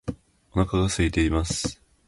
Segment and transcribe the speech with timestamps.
[0.53, 1.79] お腹が空いています